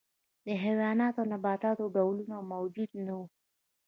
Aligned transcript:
د 0.45 0.47
حیواناتو 0.63 1.19
او 1.21 1.29
نباتاتو 1.33 1.91
ډولونه 1.95 2.35
موجود 2.51 2.89
نه 3.05 3.13
وو. 3.17 3.25